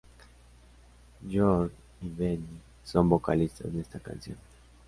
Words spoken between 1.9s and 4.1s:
y Benny son vocalistas de esta